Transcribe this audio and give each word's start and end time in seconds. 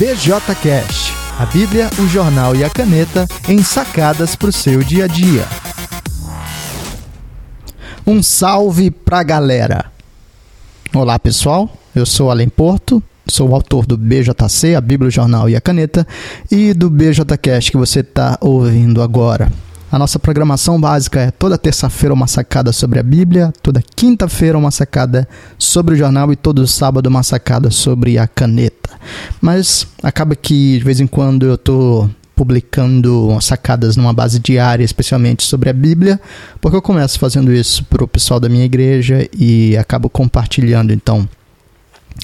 BJCast, 0.00 1.12
a 1.38 1.44
Bíblia, 1.44 1.90
o 1.98 2.08
jornal 2.08 2.56
e 2.56 2.64
a 2.64 2.70
caneta 2.70 3.28
em 3.46 3.62
sacadas 3.62 4.34
para 4.34 4.48
o 4.48 4.52
seu 4.52 4.82
dia 4.82 5.04
a 5.04 5.06
dia. 5.06 5.44
Um 8.06 8.22
salve 8.22 8.90
pra 8.90 9.22
galera! 9.22 9.92
Olá 10.94 11.18
pessoal, 11.18 11.70
eu 11.94 12.06
sou 12.06 12.30
Além 12.30 12.48
Porto, 12.48 13.02
sou 13.28 13.50
o 13.50 13.54
autor 13.54 13.84
do 13.84 13.94
BJC, 13.98 14.74
a 14.74 14.80
Bíblia, 14.80 15.08
o 15.08 15.12
jornal 15.12 15.50
e 15.50 15.54
a 15.54 15.60
caneta, 15.60 16.06
e 16.50 16.72
do 16.72 16.88
BJCast 16.88 17.70
que 17.70 17.76
você 17.76 18.00
está 18.00 18.38
ouvindo 18.40 19.02
agora. 19.02 19.52
A 19.92 19.98
nossa 19.98 20.20
programação 20.20 20.80
básica 20.80 21.20
é 21.20 21.30
toda 21.32 21.58
terça-feira 21.58 22.14
uma 22.14 22.28
sacada 22.28 22.72
sobre 22.72 23.00
a 23.00 23.02
Bíblia, 23.02 23.52
toda 23.60 23.82
quinta-feira 23.96 24.56
uma 24.56 24.70
sacada 24.70 25.28
sobre 25.58 25.94
o 25.94 25.96
jornal 25.96 26.32
e 26.32 26.36
todo 26.36 26.64
sábado 26.64 27.08
uma 27.08 27.24
sacada 27.24 27.72
sobre 27.72 28.16
a 28.16 28.28
caneta. 28.28 28.90
Mas 29.40 29.88
acaba 30.00 30.36
que 30.36 30.78
de 30.78 30.84
vez 30.84 31.00
em 31.00 31.08
quando 31.08 31.44
eu 31.44 31.56
estou 31.56 32.08
publicando 32.36 33.36
sacadas 33.40 33.96
numa 33.96 34.12
base 34.12 34.38
diária, 34.38 34.84
especialmente 34.84 35.42
sobre 35.42 35.68
a 35.68 35.72
Bíblia, 35.72 36.20
porque 36.60 36.76
eu 36.76 36.82
começo 36.82 37.18
fazendo 37.18 37.52
isso 37.52 37.84
para 37.84 38.04
o 38.04 38.08
pessoal 38.08 38.38
da 38.38 38.48
minha 38.48 38.64
igreja 38.64 39.28
e 39.36 39.76
acabo 39.76 40.08
compartilhando 40.08 40.92
então 40.92 41.28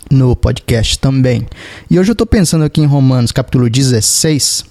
no 0.08 0.36
podcast 0.36 1.00
também. 1.00 1.44
E 1.90 1.98
hoje 1.98 2.10
eu 2.10 2.14
estou 2.14 2.28
pensando 2.28 2.64
aqui 2.64 2.80
em 2.80 2.86
Romanos 2.86 3.32
capítulo 3.32 3.68
16 3.68 4.64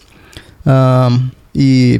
um, 0.66 1.30
e 1.53 2.00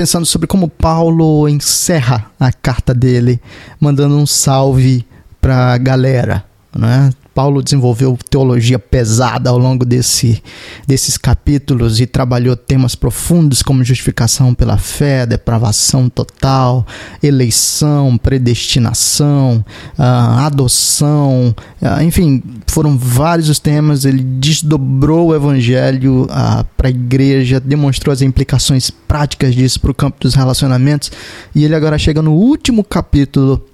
pensando 0.00 0.24
sobre 0.24 0.46
como 0.46 0.66
Paulo 0.66 1.46
encerra 1.46 2.30
a 2.40 2.50
carta 2.50 2.94
dele, 2.94 3.38
mandando 3.78 4.16
um 4.16 4.26
salve 4.26 5.04
para 5.42 5.74
a 5.74 5.76
galera. 5.76 6.42
Né? 6.76 7.10
Paulo 7.34 7.62
desenvolveu 7.62 8.18
teologia 8.28 8.78
pesada 8.78 9.50
ao 9.50 9.58
longo 9.58 9.84
desse, 9.84 10.42
desses 10.86 11.16
capítulos 11.16 12.00
e 12.00 12.06
trabalhou 12.06 12.56
temas 12.56 12.94
profundos 12.94 13.62
como 13.62 13.82
justificação 13.82 14.52
pela 14.54 14.76
fé, 14.76 15.24
depravação 15.26 16.08
total, 16.08 16.86
eleição, 17.22 18.18
predestinação, 18.18 19.64
uh, 19.98 20.02
adoção, 20.44 21.54
uh, 21.80 22.02
enfim, 22.02 22.42
foram 22.66 22.98
vários 22.98 23.48
os 23.48 23.58
temas. 23.58 24.04
Ele 24.04 24.22
desdobrou 24.22 25.28
o 25.28 25.34
evangelho 25.34 26.24
uh, 26.24 26.64
para 26.76 26.88
a 26.88 26.90
igreja, 26.90 27.60
demonstrou 27.60 28.12
as 28.12 28.22
implicações 28.22 28.90
práticas 28.90 29.54
disso 29.54 29.80
para 29.80 29.90
o 29.90 29.94
campo 29.94 30.18
dos 30.20 30.34
relacionamentos 30.34 31.10
e 31.54 31.64
ele 31.64 31.74
agora 31.74 31.98
chega 31.98 32.22
no 32.22 32.32
último 32.32 32.84
capítulo 32.84 33.64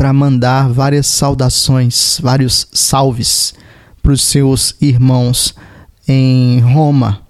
para 0.00 0.14
mandar 0.14 0.66
várias 0.70 1.06
saudações, 1.08 2.18
vários 2.22 2.66
salves 2.72 3.52
para 4.02 4.12
os 4.12 4.22
seus 4.22 4.74
irmãos 4.80 5.54
em 6.08 6.58
Roma. 6.60 7.20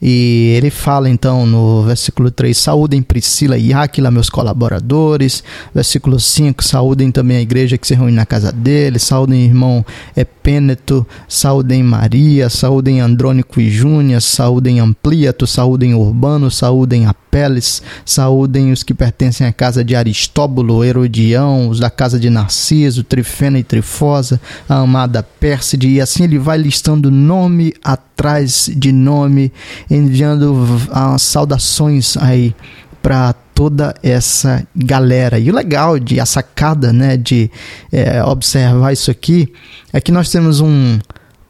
E 0.00 0.54
ele 0.56 0.70
fala 0.70 1.10
então 1.10 1.44
no 1.44 1.82
versículo 1.82 2.30
3: 2.30 2.56
Saúdem 2.56 3.02
Priscila 3.02 3.58
e 3.58 3.72
Áquila, 3.72 4.12
meus 4.12 4.30
colaboradores. 4.30 5.42
Versículo 5.74 6.20
5: 6.20 6.62
Saúdem 6.62 7.10
também 7.10 7.38
a 7.38 7.42
igreja 7.42 7.76
que 7.76 7.88
se 7.88 7.94
reúne 7.96 8.12
na 8.12 8.24
casa 8.24 8.52
dele. 8.52 9.00
Saúdem 9.00 9.44
irmão 9.44 9.84
Epêneto. 10.16 11.04
Saúdem 11.26 11.82
Maria. 11.82 12.48
Saúdem 12.48 13.00
Andrônico 13.00 13.60
e 13.60 13.68
Júnior. 13.68 14.22
Saúdem 14.22 14.78
Ampliato. 14.78 15.44
Saúdem 15.44 15.92
Urbano. 15.92 16.52
Saúdem 16.52 17.06
Apeles. 17.36 17.82
Saúdem 18.04 18.72
os 18.72 18.82
que 18.82 18.94
pertencem 18.94 19.46
à 19.46 19.52
casa 19.52 19.84
de 19.84 19.94
Aristóbulo, 19.94 20.82
Herodião, 20.82 21.68
os 21.68 21.78
da 21.78 21.90
casa 21.90 22.18
de 22.18 22.30
Narciso, 22.30 23.04
Trifena 23.04 23.58
e 23.58 23.62
Trifosa, 23.62 24.40
a 24.66 24.76
amada 24.76 25.22
Pérside. 25.22 25.88
E 25.88 26.00
assim 26.00 26.24
ele 26.24 26.38
vai 26.38 26.56
listando 26.56 27.10
nome 27.10 27.74
atrás 27.84 28.70
de 28.74 28.90
nome 28.90 29.52
enviando 29.90 30.66
as 30.90 31.20
saudações 31.22 32.16
aí 32.16 32.54
para 33.02 33.34
toda 33.54 33.94
essa 34.02 34.66
galera. 34.74 35.38
E 35.38 35.50
o 35.50 35.54
legal 35.54 35.98
de 35.98 36.18
a 36.18 36.24
sacada, 36.24 36.90
né, 36.90 37.18
de 37.18 37.50
é, 37.92 38.24
observar 38.24 38.94
isso 38.94 39.10
aqui 39.10 39.52
é 39.92 40.00
que 40.00 40.10
nós 40.10 40.30
temos 40.30 40.60
um, 40.60 40.98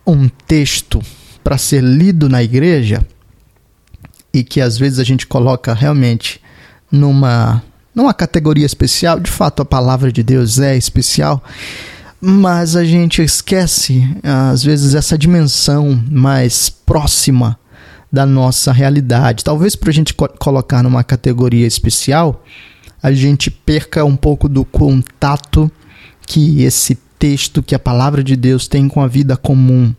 um 0.05 0.29
texto 0.49 1.01
para 1.45 1.57
ser 1.57 1.83
lido 1.83 2.29
na 2.29 2.43
igreja 2.43 3.07
e 4.37 4.45
que 4.45 4.61
às 4.61 4.77
vezes 4.77 4.99
a 4.99 5.05
gente 5.05 5.27
coloca 5.27 5.73
realmente 5.73 6.41
numa 6.93 7.63
numa 7.95 8.13
categoria 8.13 8.67
especial. 8.67 9.19
De 9.19 9.31
fato, 9.31 9.63
a 9.63 9.65
palavra 9.65 10.13
de 10.13 10.23
Deus 10.23 10.59
é 10.59 10.77
especial, 10.77 11.43
mas 12.21 12.77
a 12.77 12.85
gente 12.85 13.23
esquece 13.23 14.07
às 14.23 14.63
vezes 14.63 14.95
essa 14.95 15.17
dimensão 15.17 15.99
mais 16.11 16.69
próxima 16.69 17.59
da 18.13 18.27
nossa 18.27 18.73
realidade. 18.73 19.43
Talvez 19.43 19.75
para 19.75 19.89
a 19.89 19.93
gente 19.93 20.13
co 20.13 20.29
colocar 20.39 20.83
numa 20.83 21.03
categoria 21.03 21.67
especial, 21.67 22.45
a 23.03 23.13
gente 23.13 23.51
perca 23.51 24.05
um 24.05 24.17
pouco 24.17 24.51
do 24.51 24.67
contato 24.67 25.71
que 26.27 26.63
esse 26.63 26.99
texto, 27.19 27.63
que 27.63 27.75
a 27.75 27.79
palavra 27.79 28.23
de 28.23 28.37
Deus 28.37 28.69
tem 28.69 28.87
com 28.87 29.01
a 29.01 29.09
vida 29.09 29.35
comum. 29.35 29.95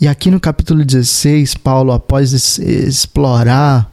E 0.00 0.08
aqui 0.08 0.30
no 0.30 0.40
capítulo 0.40 0.82
16, 0.82 1.56
Paulo, 1.56 1.92
após 1.92 2.32
explorar 2.58 3.92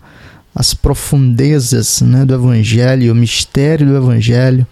as 0.56 0.74
profundezas 0.74 2.00
né, 2.02 2.24
do 2.24 2.34
Evangelho, 2.34 3.12
o 3.12 3.16
mistério 3.16 3.86
do 3.86 3.98
Evangelho, 3.98 4.66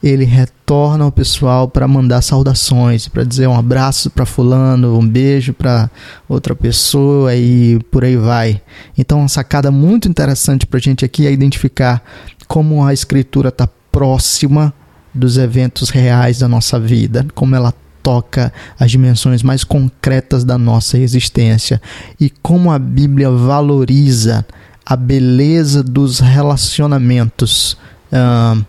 ele 0.00 0.24
retorna 0.24 1.02
ao 1.02 1.10
pessoal 1.10 1.66
para 1.66 1.88
mandar 1.88 2.22
saudações, 2.22 3.08
para 3.08 3.24
dizer 3.24 3.48
um 3.48 3.58
abraço 3.58 4.08
para 4.10 4.24
fulano, 4.24 4.96
um 4.96 5.04
beijo 5.04 5.52
para 5.52 5.90
outra 6.28 6.54
pessoa 6.54 7.34
e 7.34 7.80
por 7.90 8.04
aí 8.04 8.16
vai. 8.16 8.62
Então, 8.96 9.18
uma 9.18 9.28
sacada 9.28 9.72
muito 9.72 10.08
interessante 10.08 10.64
para 10.68 10.78
a 10.78 10.80
gente 10.80 11.04
aqui 11.04 11.26
é 11.26 11.32
identificar 11.32 12.00
como 12.46 12.84
a 12.84 12.94
escritura 12.94 13.48
está 13.48 13.68
próxima 13.90 14.72
dos 15.12 15.36
eventos 15.36 15.90
reais 15.90 16.38
da 16.38 16.46
nossa 16.46 16.78
vida, 16.78 17.26
como 17.34 17.56
ela 17.56 17.74
toca 18.06 18.52
as 18.78 18.88
dimensões 18.88 19.42
mais 19.42 19.64
concretas 19.64 20.44
da 20.44 20.56
nossa 20.56 20.96
existência 20.96 21.82
e 22.20 22.30
como 22.30 22.70
a 22.70 22.78
Bíblia 22.78 23.28
valoriza 23.32 24.46
a 24.84 24.94
beleza 24.94 25.82
dos 25.82 26.20
relacionamentos. 26.20 27.76
Uh, 28.12 28.64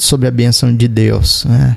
sobre 0.00 0.26
a 0.26 0.30
bênção 0.30 0.74
de 0.74 0.88
Deus. 0.88 1.44
Né? 1.44 1.76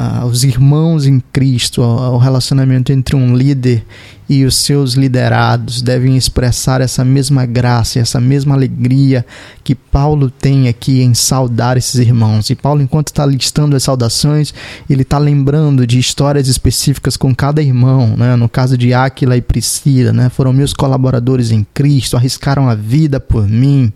Ah, 0.00 0.24
os 0.24 0.44
irmãos 0.44 1.08
em 1.08 1.18
Cristo, 1.18 1.82
o 1.82 2.18
relacionamento 2.18 2.92
entre 2.92 3.16
um 3.16 3.34
líder 3.34 3.84
e 4.28 4.44
os 4.44 4.54
seus 4.54 4.92
liderados 4.92 5.82
devem 5.82 6.16
expressar 6.16 6.80
essa 6.80 7.04
mesma 7.04 7.44
graça, 7.44 7.98
essa 7.98 8.20
mesma 8.20 8.54
alegria 8.54 9.26
que 9.64 9.74
Paulo 9.74 10.30
tem 10.30 10.68
aqui 10.68 11.02
em 11.02 11.14
saudar 11.14 11.76
esses 11.76 11.96
irmãos. 11.96 12.48
E 12.48 12.54
Paulo, 12.54 12.80
enquanto 12.80 13.08
está 13.08 13.26
listando 13.26 13.74
as 13.74 13.82
saudações, 13.82 14.54
ele 14.88 15.02
está 15.02 15.18
lembrando 15.18 15.84
de 15.84 15.98
histórias 15.98 16.46
específicas 16.46 17.16
com 17.16 17.34
cada 17.34 17.60
irmão. 17.60 18.14
Né? 18.16 18.36
No 18.36 18.48
caso 18.48 18.78
de 18.78 18.94
Áquila 18.94 19.36
e 19.36 19.40
Priscila, 19.40 20.12
né? 20.12 20.28
foram 20.28 20.52
meus 20.52 20.72
colaboradores 20.72 21.50
em 21.50 21.66
Cristo, 21.74 22.16
arriscaram 22.16 22.68
a 22.68 22.74
vida 22.76 23.18
por 23.18 23.48
mim. 23.48 23.92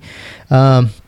Uh, 0.50 1.01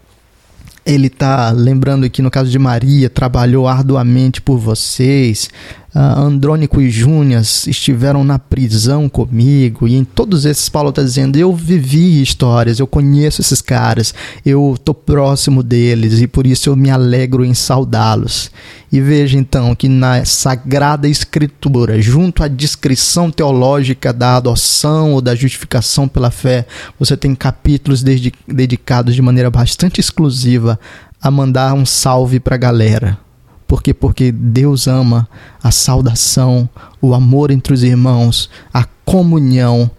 ele 0.84 1.06
está 1.06 1.50
lembrando 1.50 2.04
aqui 2.04 2.20
no 2.20 2.30
caso 2.30 2.50
de 2.50 2.58
Maria, 2.58 3.08
trabalhou 3.08 3.66
arduamente 3.66 4.40
por 4.40 4.58
vocês. 4.58 5.48
Uh, 5.94 6.22
Andrônico 6.22 6.80
e 6.80 6.90
Júnias 6.90 7.68
estiveram 7.68 8.24
na 8.24 8.36
prisão 8.36 9.08
comigo. 9.08 9.86
E 9.86 9.94
em 9.94 10.04
todos 10.04 10.44
esses, 10.44 10.68
Paulo 10.68 10.90
está 10.90 11.00
dizendo: 11.00 11.36
Eu 11.36 11.54
vivi 11.54 12.20
histórias, 12.20 12.80
eu 12.80 12.86
conheço 12.86 13.40
esses 13.40 13.62
caras, 13.62 14.12
eu 14.44 14.74
estou 14.74 14.92
próximo 14.92 15.62
deles 15.62 16.20
e 16.20 16.26
por 16.26 16.48
isso 16.48 16.68
eu 16.68 16.74
me 16.74 16.90
alegro 16.90 17.44
em 17.44 17.54
saudá-los. 17.54 18.50
E 18.90 19.00
veja 19.00 19.38
então 19.38 19.72
que 19.74 19.88
na 19.88 20.24
Sagrada 20.24 21.08
Escritura, 21.08 22.02
junto 22.02 22.42
à 22.42 22.48
descrição 22.48 23.30
teológica 23.30 24.12
da 24.12 24.36
adoção 24.36 25.12
ou 25.12 25.20
da 25.20 25.34
justificação 25.36 26.08
pela 26.08 26.30
fé, 26.32 26.66
você 26.98 27.16
tem 27.16 27.36
capítulos 27.36 28.02
dedicados 28.48 29.14
de 29.14 29.22
maneira 29.22 29.50
bastante 29.50 30.00
exclusiva 30.00 30.78
a 31.22 31.30
mandar 31.30 31.72
um 31.72 31.86
salve 31.86 32.40
para 32.40 32.56
a 32.56 32.58
galera. 32.58 33.23
Por 33.66 33.82
quê? 33.82 33.94
Porque 33.94 34.30
Deus 34.30 34.86
ama 34.86 35.28
a 35.62 35.70
saudação, 35.70 36.68
o 37.00 37.14
amor 37.14 37.50
entre 37.50 37.72
os 37.72 37.82
irmãos, 37.82 38.50
a 38.72 38.84
comunhão 39.04 39.90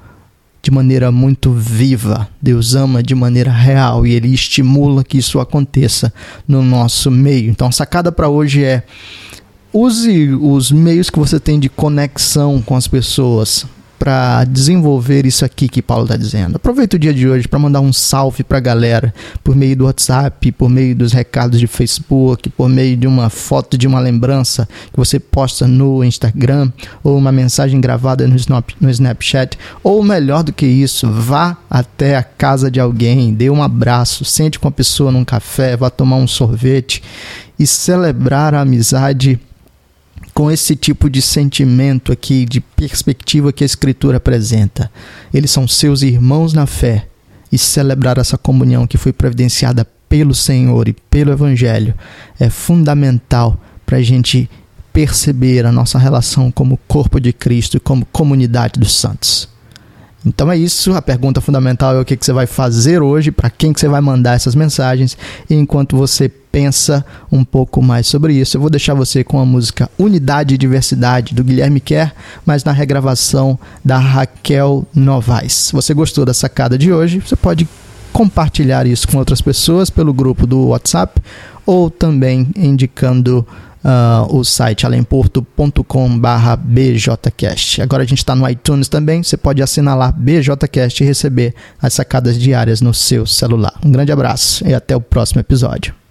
de 0.61 0.71
maneira 0.71 1.11
muito 1.11 1.51
viva. 1.51 2.27
Deus 2.41 2.73
ama 2.73 3.03
de 3.03 3.13
maneira 3.13 3.51
real 3.51 4.05
e 4.05 4.13
ele 4.13 4.33
estimula 4.33 5.03
que 5.03 5.17
isso 5.17 5.39
aconteça 5.39 6.13
no 6.47 6.63
nosso 6.63 7.11
meio. 7.11 7.51
Então, 7.51 7.67
a 7.67 7.71
sacada 7.71 8.11
para 8.11 8.29
hoje 8.29 8.63
é 8.63 8.83
use 9.71 10.29
os 10.41 10.71
meios 10.71 11.09
que 11.09 11.19
você 11.19 11.39
tem 11.39 11.59
de 11.59 11.69
conexão 11.69 12.61
com 12.61 12.75
as 12.75 12.87
pessoas 12.87 13.65
para 13.97 14.43
desenvolver 14.45 15.25
isso 15.25 15.45
aqui 15.45 15.67
que 15.67 15.81
Paulo 15.81 16.03
está 16.03 16.17
dizendo. 16.17 16.55
Aproveita 16.55 16.95
o 16.95 16.99
dia 16.99 17.13
de 17.13 17.27
hoje 17.27 17.47
para 17.47 17.59
mandar 17.59 17.81
um 17.81 17.93
salve 17.93 18.43
para 18.43 18.57
a 18.57 18.61
galera 18.61 19.13
por 19.43 19.55
meio 19.55 19.75
do 19.75 19.85
WhatsApp, 19.85 20.51
por 20.51 20.69
meio 20.69 20.95
dos 20.95 21.13
recados 21.13 21.59
de 21.59 21.67
Facebook, 21.67 22.49
por 22.49 22.69
meio 22.69 22.97
de 22.97 23.07
uma 23.07 23.29
foto 23.29 23.77
de 23.77 23.87
uma 23.87 23.99
lembrança 23.99 24.67
que 24.91 24.97
você 24.97 25.19
posta 25.19 25.67
no 25.67 26.03
Instagram 26.03 26.71
ou 27.03 27.17
uma 27.17 27.31
mensagem 27.31 27.79
gravada 27.79 28.27
no, 28.27 28.35
no 28.79 28.89
Snapchat. 28.89 29.57
Ou 29.83 30.03
melhor 30.03 30.43
do 30.43 30.53
que 30.53 30.65
isso, 30.65 31.09
vá 31.09 31.57
até 31.69 32.15
a 32.15 32.23
casa 32.23 32.69
de 32.69 32.79
alguém, 32.79 33.33
dê 33.33 33.49
um 33.49 33.63
abraço, 33.63 34.25
sente 34.25 34.59
com 34.59 34.67
a 34.67 34.71
pessoa 34.71 35.11
num 35.11 35.25
café, 35.25 35.75
vá 35.75 35.89
tomar 35.89 36.17
um 36.17 36.27
sorvete 36.27 37.01
e 37.57 37.65
celebrar 37.65 38.53
a 38.53 38.61
amizade 38.61 39.39
com 40.35 40.51
esse 40.51 40.75
tipo 40.75 41.09
de 41.09 41.21
sentimento 41.21 42.11
aqui, 42.11 42.45
de 42.45 42.59
perspectiva 42.59 43.53
que 43.53 43.63
a 43.63 43.65
Escritura 43.65 44.17
apresenta. 44.17 44.91
Eles 45.33 45.49
são 45.49 45.65
seus 45.65 46.01
irmãos 46.01 46.51
na 46.51 46.67
fé 46.67 47.07
e 47.49 47.57
celebrar 47.57 48.17
essa 48.17 48.37
comunhão 48.37 48.85
que 48.85 48.97
foi 48.97 49.13
providenciada 49.13 49.87
pelo 50.09 50.35
Senhor 50.35 50.89
e 50.89 50.93
pelo 50.93 51.31
Evangelho 51.31 51.95
é 52.37 52.49
fundamental 52.49 53.57
para 53.85 53.97
a 53.97 54.01
gente 54.01 54.49
perceber 54.91 55.65
a 55.65 55.71
nossa 55.71 55.97
relação 55.97 56.51
como 56.51 56.79
corpo 56.85 57.19
de 57.19 57.31
Cristo 57.31 57.77
e 57.77 57.79
como 57.79 58.05
comunidade 58.05 58.77
dos 58.77 58.93
santos. 58.93 59.47
Então 60.25 60.51
é 60.51 60.57
isso, 60.57 60.93
a 60.93 61.01
pergunta 61.01 61.39
fundamental 61.39 61.95
é 61.95 61.99
o 61.99 62.05
que, 62.05 62.17
que 62.17 62.25
você 62.25 62.33
vai 62.33 62.47
fazer 62.47 63.01
hoje, 63.01 63.31
para 63.31 63.49
quem 63.49 63.71
que 63.71 63.79
você 63.79 63.87
vai 63.87 64.01
mandar 64.01 64.33
essas 64.33 64.55
mensagens, 64.55 65.15
e 65.49 65.53
enquanto 65.53 65.95
você 65.95 66.27
pensa 66.27 67.05
um 67.31 67.43
pouco 67.43 67.81
mais 67.81 68.07
sobre 68.07 68.33
isso, 68.33 68.57
eu 68.57 68.61
vou 68.61 68.69
deixar 68.69 68.93
você 68.93 69.23
com 69.23 69.39
a 69.39 69.45
música 69.45 69.89
Unidade 69.99 70.55
e 70.55 70.57
Diversidade, 70.57 71.35
do 71.35 71.43
Guilherme 71.43 71.79
Kerr, 71.79 72.13
mas 72.45 72.63
na 72.63 72.71
regravação 72.71 73.59
da 73.83 73.97
Raquel 73.97 74.85
Novaes. 74.95 75.69
Você 75.73 75.93
gostou 75.93 76.25
da 76.25 76.33
sacada 76.33 76.77
de 76.77 76.91
hoje, 76.91 77.19
você 77.19 77.35
pode 77.35 77.67
compartilhar 78.13 78.87
isso 78.87 79.07
com 79.09 79.17
outras 79.17 79.41
pessoas 79.41 79.89
pelo 79.89 80.13
grupo 80.13 80.47
do 80.47 80.67
WhatsApp 80.67 81.21
ou 81.65 81.89
também 81.89 82.47
indicando 82.55 83.45
uh, 83.85 84.35
o 84.35 84.43
site 84.43 84.85
alemporto.com.br 84.85 86.55
bjcast. 86.63 87.81
Agora 87.81 88.03
a 88.03 88.05
gente 88.05 88.17
está 88.17 88.35
no 88.35 88.49
iTunes 88.49 88.89
também, 88.89 89.21
você 89.21 89.37
pode 89.37 89.61
assinar 89.61 89.95
lá 89.95 90.11
bjcast 90.11 91.03
e 91.03 91.05
receber 91.05 91.53
as 91.79 91.93
sacadas 91.93 92.37
diárias 92.37 92.81
no 92.81 92.93
seu 92.93 93.25
celular. 93.25 93.73
Um 93.85 93.91
grande 93.91 94.11
abraço 94.11 94.67
e 94.67 94.73
até 94.73 94.95
o 94.95 95.01
próximo 95.01 95.39
episódio. 95.39 96.04